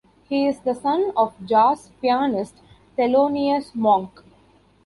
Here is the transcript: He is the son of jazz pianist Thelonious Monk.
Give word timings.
He 0.27 0.47
is 0.47 0.59
the 0.61 0.73
son 0.73 1.11
of 1.15 1.35
jazz 1.45 1.91
pianist 2.01 2.55
Thelonious 2.97 3.75
Monk. 3.75 4.23